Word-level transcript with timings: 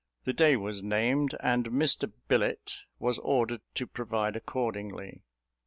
The 0.25 0.33
day 0.33 0.55
was 0.57 0.81
named, 0.81 1.35
and 1.41 1.65
Mr 1.67 2.11
Billett 2.27 2.79
was 2.97 3.19
ordered 3.19 3.61
to 3.75 3.85
provide 3.85 4.35
accordingly. 4.35 5.21